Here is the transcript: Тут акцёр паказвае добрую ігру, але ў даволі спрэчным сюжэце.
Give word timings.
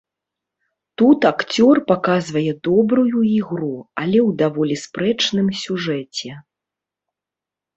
Тут 1.01 1.25
акцёр 1.31 1.81
паказвае 1.91 2.51
добрую 2.67 3.19
ігру, 3.37 3.71
але 4.05 4.19
ў 4.27 4.39
даволі 4.41 4.75
спрэчным 4.85 5.47
сюжэце. 5.67 6.29